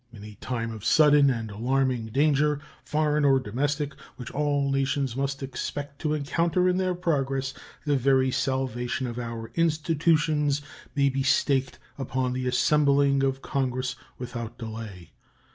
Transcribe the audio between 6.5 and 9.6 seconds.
in their progress, the very salvation of our